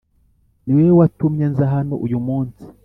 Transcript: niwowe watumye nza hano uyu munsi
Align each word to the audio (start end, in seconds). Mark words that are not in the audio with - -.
niwowe 0.63 0.93
watumye 0.99 1.45
nza 1.51 1.65
hano 1.73 1.93
uyu 2.05 2.19
munsi 2.27 2.63